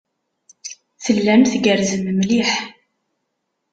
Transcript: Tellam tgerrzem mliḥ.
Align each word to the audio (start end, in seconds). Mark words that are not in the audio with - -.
Tellam 1.03 1.41
tgerrzem 1.51 2.03
mliḥ. 2.19 2.49